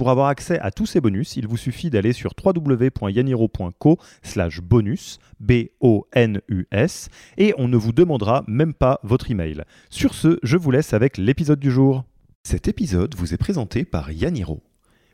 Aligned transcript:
Pour 0.00 0.08
avoir 0.08 0.28
accès 0.28 0.58
à 0.60 0.70
tous 0.70 0.86
ces 0.86 1.02
bonus, 1.02 1.36
il 1.36 1.46
vous 1.46 1.58
suffit 1.58 1.90
d'aller 1.90 2.14
sur 2.14 2.32
www.yaniro.co 2.42 3.98
slash 4.22 4.62
bonus, 4.62 5.18
B-O-N-U-S, 5.40 7.10
et 7.36 7.52
on 7.58 7.68
ne 7.68 7.76
vous 7.76 7.92
demandera 7.92 8.42
même 8.46 8.72
pas 8.72 9.00
votre 9.02 9.30
email. 9.30 9.62
Sur 9.90 10.14
ce, 10.14 10.38
je 10.42 10.56
vous 10.56 10.70
laisse 10.70 10.94
avec 10.94 11.18
l'épisode 11.18 11.60
du 11.60 11.70
jour. 11.70 12.04
Cet 12.44 12.66
épisode 12.66 13.14
vous 13.14 13.34
est 13.34 13.36
présenté 13.36 13.84
par 13.84 14.10
Yaniro. 14.10 14.62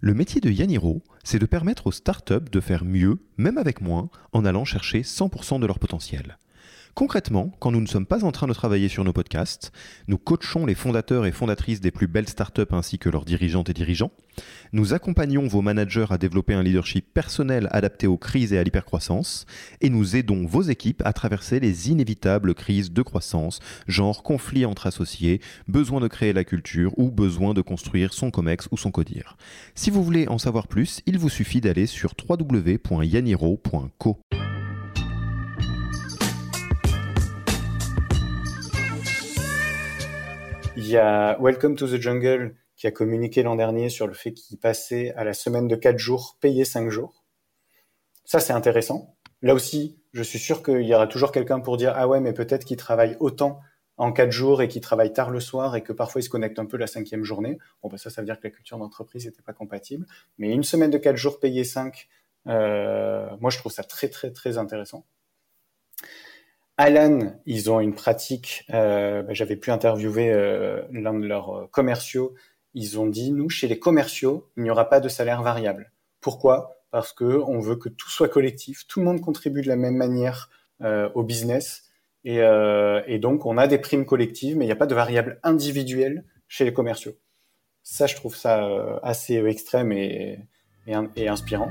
Le 0.00 0.14
métier 0.14 0.40
de 0.40 0.50
Yaniro, 0.50 1.04
c'est 1.22 1.38
de 1.38 1.46
permettre 1.46 1.86
aux 1.86 1.92
startups 1.92 2.50
de 2.50 2.60
faire 2.60 2.84
mieux, 2.84 3.20
même 3.36 3.58
avec 3.58 3.82
moins, 3.82 4.10
en 4.32 4.44
allant 4.44 4.64
chercher 4.64 5.02
100% 5.02 5.60
de 5.60 5.66
leur 5.66 5.78
potentiel. 5.78 6.38
Concrètement, 6.94 7.50
quand 7.58 7.70
nous 7.70 7.80
ne 7.80 7.86
sommes 7.86 8.04
pas 8.04 8.22
en 8.22 8.32
train 8.32 8.46
de 8.46 8.52
travailler 8.52 8.88
sur 8.88 9.02
nos 9.02 9.14
podcasts, 9.14 9.72
nous 10.08 10.18
coachons 10.18 10.66
les 10.66 10.74
fondateurs 10.74 11.24
et 11.24 11.32
fondatrices 11.32 11.80
des 11.80 11.90
plus 11.90 12.06
belles 12.06 12.28
startups 12.28 12.60
ainsi 12.70 12.98
que 12.98 13.08
leurs 13.08 13.24
dirigeantes 13.24 13.70
et 13.70 13.72
dirigeants. 13.72 14.10
Nous 14.74 14.92
accompagnons 14.92 15.46
vos 15.46 15.62
managers 15.62 16.04
à 16.10 16.18
développer 16.18 16.52
un 16.52 16.62
leadership 16.62 17.06
personnel 17.14 17.68
adapté 17.70 18.06
aux 18.06 18.18
crises 18.18 18.52
et 18.52 18.58
à 18.58 18.62
l'hypercroissance. 18.62 19.46
Et 19.80 19.88
nous 19.88 20.16
aidons 20.16 20.44
vos 20.46 20.60
équipes 20.62 21.02
à 21.06 21.14
traverser 21.14 21.60
les 21.60 21.90
inévitables 21.90 22.54
crises 22.54 22.92
de 22.92 23.02
croissance, 23.02 23.60
genre 23.86 24.22
conflit 24.22 24.66
entre 24.66 24.86
associés, 24.86 25.40
besoin 25.68 26.00
de 26.00 26.08
créer 26.08 26.34
la 26.34 26.44
culture 26.44 26.92
ou 26.98 27.10
besoin 27.10 27.54
de 27.54 27.62
construire 27.62 28.12
son 28.12 28.30
COMEX 28.30 28.68
ou 28.70 28.76
son 28.76 28.90
CODIR. 28.90 29.38
Si 29.74 29.90
vous 29.90 30.04
voulez 30.04 30.28
en 30.28 30.36
savoir 30.36 30.68
plus, 30.68 31.00
il 31.06 31.18
vous 31.18 31.30
suffit 31.30 31.62
d'aller 31.62 31.86
sur 31.86 32.12
www.yaniro.co. 32.28 34.18
Il 40.74 40.88
y 40.88 40.96
a 40.96 41.36
Welcome 41.38 41.76
to 41.76 41.86
the 41.86 42.00
Jungle 42.00 42.54
qui 42.76 42.86
a 42.86 42.90
communiqué 42.90 43.42
l'an 43.42 43.56
dernier 43.56 43.90
sur 43.90 44.06
le 44.06 44.14
fait 44.14 44.32
qu'il 44.32 44.58
passait 44.58 45.12
à 45.16 45.24
la 45.24 45.34
semaine 45.34 45.68
de 45.68 45.76
4 45.76 45.98
jours, 45.98 46.38
payé 46.40 46.64
5 46.64 46.88
jours. 46.88 47.24
Ça, 48.24 48.40
c'est 48.40 48.54
intéressant. 48.54 49.18
Là 49.42 49.52
aussi, 49.52 50.00
je 50.12 50.22
suis 50.22 50.38
sûr 50.38 50.62
qu'il 50.62 50.82
y 50.82 50.94
aura 50.94 51.06
toujours 51.06 51.30
quelqu'un 51.30 51.60
pour 51.60 51.76
dire 51.76 51.92
Ah 51.94 52.08
ouais, 52.08 52.20
mais 52.20 52.32
peut-être 52.32 52.64
qu'il 52.64 52.78
travaille 52.78 53.18
autant 53.20 53.60
en 53.98 54.12
4 54.12 54.30
jours 54.30 54.62
et 54.62 54.68
qu'il 54.68 54.80
travaille 54.80 55.12
tard 55.12 55.28
le 55.28 55.40
soir 55.40 55.76
et 55.76 55.82
que 55.82 55.92
parfois 55.92 56.22
il 56.22 56.24
se 56.24 56.30
connecte 56.30 56.58
un 56.58 56.64
peu 56.64 56.78
la 56.78 56.86
cinquième 56.86 57.22
journée. 57.22 57.58
Bon, 57.82 57.90
bah 57.90 57.98
ça, 57.98 58.08
ça 58.08 58.22
veut 58.22 58.26
dire 58.26 58.40
que 58.40 58.46
la 58.46 58.50
culture 58.50 58.78
d'entreprise 58.78 59.26
n'était 59.26 59.42
pas 59.42 59.52
compatible. 59.52 60.06
Mais 60.38 60.50
une 60.50 60.64
semaine 60.64 60.90
de 60.90 60.98
4 60.98 61.16
jours 61.16 61.38
payé 61.38 61.64
5, 61.64 62.08
euh, 62.46 63.28
moi, 63.40 63.50
je 63.50 63.58
trouve 63.58 63.72
ça 63.72 63.84
très, 63.84 64.08
très, 64.08 64.32
très 64.32 64.56
intéressant. 64.56 65.04
Alan, 66.82 67.32
ils 67.46 67.70
ont 67.70 67.78
une 67.78 67.94
pratique. 67.94 68.64
Euh, 68.74 69.22
bah, 69.22 69.34
J'avais 69.34 69.54
pu 69.54 69.70
interviewer 69.70 70.32
euh, 70.32 70.82
l'un 70.90 71.14
de 71.14 71.24
leurs 71.24 71.56
euh, 71.56 71.66
commerciaux. 71.68 72.34
Ils 72.74 72.98
ont 72.98 73.06
dit 73.06 73.30
nous, 73.30 73.48
chez 73.48 73.68
les 73.68 73.78
commerciaux, 73.78 74.50
il 74.56 74.64
n'y 74.64 74.70
aura 74.70 74.88
pas 74.88 74.98
de 74.98 75.08
salaire 75.08 75.42
variable. 75.42 75.92
Pourquoi? 76.20 76.82
Parce 76.90 77.12
que 77.12 77.40
on 77.46 77.60
veut 77.60 77.76
que 77.76 77.88
tout 77.88 78.10
soit 78.10 78.28
collectif, 78.28 78.84
tout 78.88 78.98
le 78.98 79.06
monde 79.06 79.20
contribue 79.20 79.62
de 79.62 79.68
la 79.68 79.76
même 79.76 79.96
manière 79.96 80.50
au 81.14 81.22
business, 81.22 81.84
et, 82.24 82.40
donc 83.20 83.46
on 83.46 83.56
a 83.56 83.68
des 83.68 83.78
primes 83.78 84.04
collectives, 84.04 84.56
mais 84.56 84.64
il 84.64 84.68
n'y 84.68 84.72
a 84.72 84.76
pas 84.76 84.86
de 84.86 84.96
variable 84.96 85.38
individuelle 85.44 86.24
chez 86.48 86.64
les 86.64 86.72
commerciaux. 86.72 87.12
Ça, 87.84 88.06
je 88.06 88.16
trouve 88.16 88.34
ça 88.34 88.98
assez 89.02 89.36
extrême 89.36 89.92
et 89.92 90.38
inspirant. 91.16 91.70